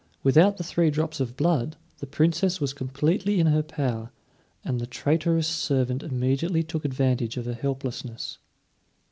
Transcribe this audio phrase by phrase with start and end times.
[0.23, 4.09] Without the three drops of blood, the Princess was completely in her power,
[4.65, 8.39] and the traitorous servant immediately took advantage of her helplessness.